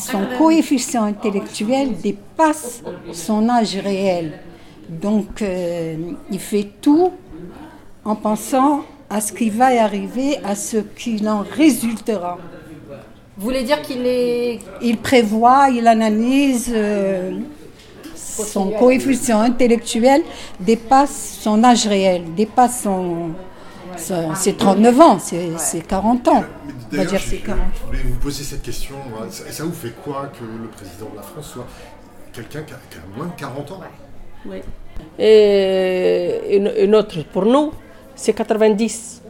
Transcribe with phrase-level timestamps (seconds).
[0.00, 4.40] son coefficient intellectuel dépasse son âge réel.
[4.88, 5.96] Donc, euh,
[6.30, 7.12] il fait tout
[8.04, 12.38] en pensant à ce qui va y arriver, à ce qu'il en résultera.
[13.36, 14.58] Vous voulez dire qu'il est...
[14.82, 16.70] Il prévoit, il analyse.
[16.74, 17.32] euh,
[18.24, 20.22] son coefficient intellectuel
[20.58, 23.30] dépasse son âge réel, dépasse son.
[23.96, 26.34] C'est 39 ans, c'est c'est 40 ans.
[26.34, 27.60] Mais On va D'ailleurs, dire je, c'est je 40.
[27.86, 28.96] voulais vous poser cette question.
[29.10, 29.26] moi.
[29.30, 31.66] Ça, ça vous fait quoi que le président de la France soit
[32.32, 33.80] quelqu'un qui, a qui a moins de 40 ans?
[35.18, 37.72] Et une, une autre pour nous,
[38.14, 39.22] c'est 90.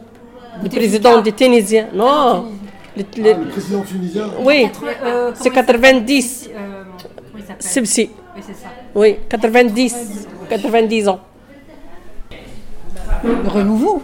[0.63, 1.89] Le président des Tunisiens.
[1.95, 2.47] Non.
[2.97, 4.25] le- le- Ah, Le président tunisien?
[4.41, 4.69] Oui,
[5.03, 6.43] Euh, c'est comment il 90.
[6.43, 6.57] s'appelle?
[6.57, 8.11] Euh, C'est si.
[8.37, 8.69] Oui, c'est ça.
[8.95, 10.27] Oui, 90.
[10.51, 11.21] 90 ans.
[13.25, 14.03] Le renouveau,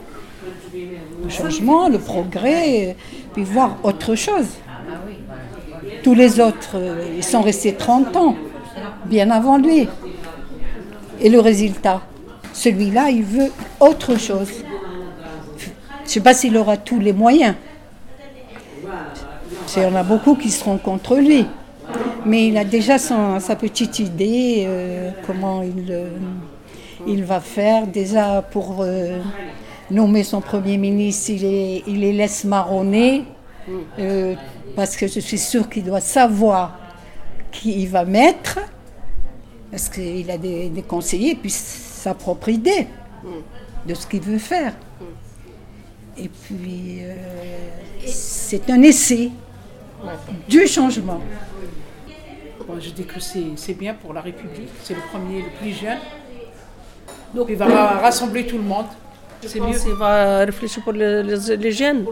[0.74, 2.96] le changement, le progrès,
[3.32, 4.46] puis voir autre chose.
[6.02, 8.36] Tous les autres, euh, ils sont restés 30 ans,
[9.06, 9.88] bien avant lui.
[11.20, 12.02] Et le résultat,
[12.52, 14.48] celui-là, il veut autre chose.
[15.58, 17.54] Je ne sais pas s'il aura tous les moyens.
[19.76, 21.46] Il y en a beaucoup qui seront contre lui.
[22.24, 26.10] Mais il a déjà sa petite idée, euh, comment il, euh,
[27.06, 27.86] il va faire.
[27.86, 28.84] Déjà pour
[29.90, 33.24] nommer son Premier ministre, il, les laisse marronner.
[33.98, 34.34] euh,
[34.76, 36.78] parce que je suis sûre qu'il doit savoir
[37.50, 38.58] qui il va mettre.
[39.70, 42.86] Parce qu'il a des, des conseillers, puis sa propre idée
[43.86, 44.72] de ce qu'il veut faire.
[46.16, 47.14] Et puis, euh,
[48.06, 49.30] c'est un essai
[50.48, 51.20] du changement.
[52.66, 54.68] Bon, je dis que c'est c'est bien pour la République.
[54.84, 55.98] C'est le premier, le plus jeune.
[57.34, 58.86] Donc il va ra- rassembler tout le monde.
[59.46, 59.76] C'est mieux.
[59.86, 62.04] Il va réfléchir pour les, les- les jeunes.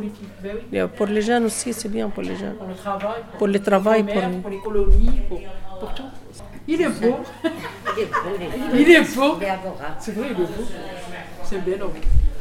[0.42, 0.80] Ben oui.
[0.96, 2.56] Pour les jeunes aussi, c'est bien pour les jeunes.
[2.56, 4.20] Pour le travail, Pour le travail, pour, pour...
[4.22, 5.40] le commerce, pour l'économie, pour,
[5.80, 6.02] pour tout.
[6.68, 7.16] Il est beau.
[8.74, 9.38] Il est beau.
[9.98, 10.46] C'est vrai, il est beau.
[11.44, 11.76] C'est bien,